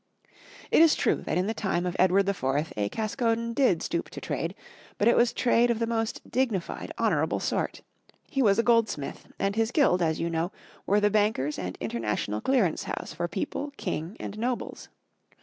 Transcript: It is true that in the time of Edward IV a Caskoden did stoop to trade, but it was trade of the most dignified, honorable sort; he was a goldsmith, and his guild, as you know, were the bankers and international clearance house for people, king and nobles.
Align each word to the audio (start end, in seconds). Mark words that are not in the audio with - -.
It 0.71 0.81
is 0.81 0.95
true 0.95 1.17
that 1.27 1.37
in 1.37 1.45
the 1.45 1.53
time 1.53 1.85
of 1.85 1.95
Edward 1.99 2.27
IV 2.27 2.73
a 2.75 2.89
Caskoden 2.89 3.53
did 3.53 3.83
stoop 3.83 4.09
to 4.09 4.19
trade, 4.19 4.55
but 4.97 5.07
it 5.07 5.15
was 5.15 5.31
trade 5.31 5.69
of 5.69 5.77
the 5.77 5.85
most 5.85 6.27
dignified, 6.27 6.91
honorable 6.97 7.39
sort; 7.39 7.83
he 8.27 8.41
was 8.41 8.57
a 8.57 8.63
goldsmith, 8.63 9.27
and 9.37 9.55
his 9.55 9.69
guild, 9.69 10.01
as 10.01 10.19
you 10.19 10.27
know, 10.27 10.51
were 10.87 10.99
the 10.99 11.11
bankers 11.11 11.59
and 11.59 11.77
international 11.79 12.41
clearance 12.41 12.85
house 12.85 13.13
for 13.13 13.27
people, 13.27 13.73
king 13.77 14.17
and 14.19 14.39
nobles. 14.39 14.89